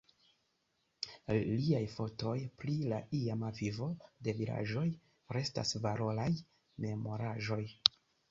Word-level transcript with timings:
Liaj 1.47 1.81
fotoj 1.95 2.31
pri 2.61 2.77
la 2.93 3.01
iama 3.17 3.51
vivo 3.59 3.91
de 4.27 4.35
vilaĝoj 4.41 4.87
restas 5.37 5.77
valoraj 5.85 6.29
memoraĵoj. 6.87 7.63